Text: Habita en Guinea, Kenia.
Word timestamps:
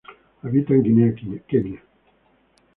Habita 0.41 0.73
en 0.73 0.81
Guinea, 0.81 1.13
Kenia. 1.47 1.79